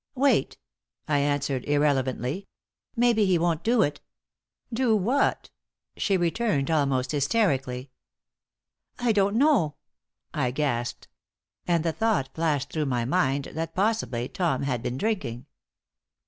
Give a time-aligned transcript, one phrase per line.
[0.15, 0.57] "Wait,"
[1.07, 2.47] I answered, irrelevantly;
[2.95, 4.01] "maybe he won't do it."
[4.73, 5.51] "Do what?"
[5.95, 7.91] she returned, almost hysterically.
[8.97, 9.75] "I don't know,"
[10.33, 11.07] I gasped;
[11.67, 15.45] and the thought flashed through my mind that possibly Tom had been drinking.